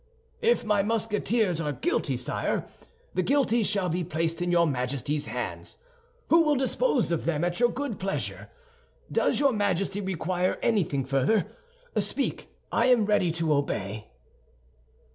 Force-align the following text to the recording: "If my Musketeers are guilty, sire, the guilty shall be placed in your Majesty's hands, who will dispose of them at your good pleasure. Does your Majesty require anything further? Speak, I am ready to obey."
"If 0.41 0.65
my 0.65 0.81
Musketeers 0.81 1.61
are 1.61 1.73
guilty, 1.73 2.17
sire, 2.17 2.65
the 3.13 3.21
guilty 3.21 3.61
shall 3.61 3.87
be 3.87 4.03
placed 4.03 4.41
in 4.41 4.51
your 4.51 4.65
Majesty's 4.65 5.27
hands, 5.27 5.77
who 6.29 6.41
will 6.41 6.55
dispose 6.55 7.11
of 7.11 7.25
them 7.25 7.43
at 7.43 7.59
your 7.59 7.69
good 7.69 7.99
pleasure. 7.99 8.49
Does 9.11 9.39
your 9.39 9.53
Majesty 9.53 10.01
require 10.01 10.57
anything 10.63 11.05
further? 11.05 11.45
Speak, 11.97 12.47
I 12.71 12.87
am 12.87 13.05
ready 13.05 13.31
to 13.33 13.53
obey." 13.53 14.07